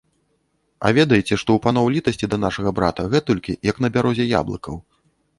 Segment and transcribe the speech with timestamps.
[0.87, 4.75] А ведаеце, што ў паноў літасці да нашага брата гэтулькі, як на бярозе яблыкаў.